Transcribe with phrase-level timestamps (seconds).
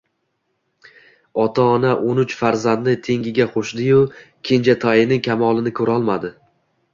[1.43, 4.01] Ota-ona o`n uch farzandni tengiga qo`shdi-yu,
[4.51, 6.35] kenjatoyining kamolini ko`rolmadi